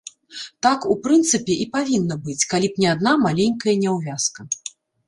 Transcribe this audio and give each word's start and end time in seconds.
Так, 0.65 0.87
у 0.93 0.95
прынцыпе, 1.03 1.53
і 1.65 1.69
павінна 1.77 2.15
быць, 2.25 2.41
калі 2.55 2.67
б 2.73 2.83
не 2.87 2.91
адна 2.97 3.17
маленькая 3.29 3.79
няўвязка. 3.85 4.53